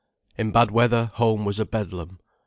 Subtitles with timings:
[0.35, 2.19] In bad weather, home was a bedlam.